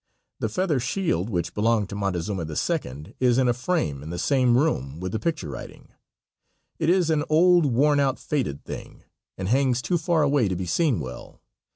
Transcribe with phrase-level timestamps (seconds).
[0.39, 4.57] The feather shield which belonged to Montezuma II., is in a frame in the same
[4.57, 5.89] room with the picture writing.
[6.79, 9.03] It is an old, worn out, faded thing,
[9.37, 11.39] and hangs too far away to be seen well.